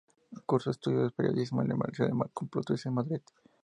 Cursó 0.47 0.71
estudios 0.71 1.03
de 1.03 1.09
periodismo 1.11 1.61
en 1.61 1.67
la 1.67 1.75
Universidad 1.75 2.09
Complutense 2.33 2.89
de 2.89 2.95
Madrid. 2.95 3.21